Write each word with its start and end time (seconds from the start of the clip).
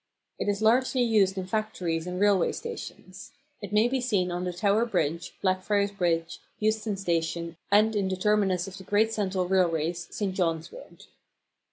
It 0.39 0.49
is 0.49 0.63
largely 0.63 1.03
used 1.03 1.37
in 1.37 1.45
factories 1.45 2.07
and 2.07 2.19
railway 2.19 2.53
stations. 2.53 3.33
It 3.61 3.71
may 3.71 3.87
be 3.87 4.01
seen 4.01 4.31
on 4.31 4.45
the 4.45 4.51
Tower 4.51 4.83
Bridge, 4.83 5.35
Blackfriars 5.43 5.91
Bridge, 5.91 6.39
Euston 6.57 6.97
Station, 6.97 7.55
and 7.71 7.95
in 7.95 8.07
the 8.09 8.17
terminus 8.17 8.67
of 8.67 8.79
the 8.79 8.83
Great 8.83 9.13
Central 9.13 9.47
Railway, 9.47 9.93
St. 9.93 10.33
John's 10.33 10.71
Wood. 10.71 11.05